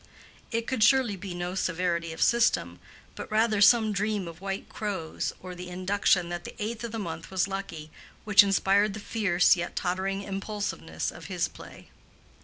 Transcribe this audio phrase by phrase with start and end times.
[0.49, 2.79] It could surely be no severity of system,
[3.13, 6.97] but rather some dream of white crows, or the induction that the eighth of the
[6.97, 7.91] month was lucky,
[8.23, 11.89] which inspired the fierce yet tottering impulsiveness of his play.